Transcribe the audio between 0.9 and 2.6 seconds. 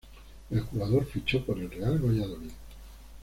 fichó por el Real Valladolid.